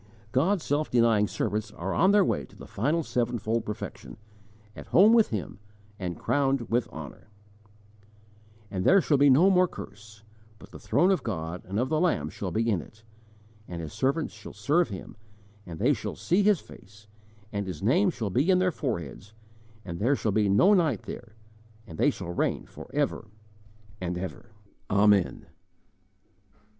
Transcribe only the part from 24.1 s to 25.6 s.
ever." Amen!